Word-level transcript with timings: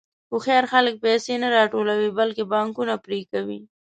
هوښیار 0.31 0.65
خلک 0.73 0.95
پیسې 1.05 1.33
نه 1.43 1.47
راټولوي، 1.57 2.09
بلکې 2.19 2.43
پانګونه 2.51 2.95
پرې 3.05 3.19
کوي. 3.31 3.59